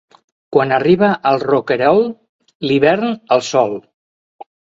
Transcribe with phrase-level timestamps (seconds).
[0.55, 2.01] Quan arriba el roquerol,
[2.67, 3.79] l'hivern al sòl.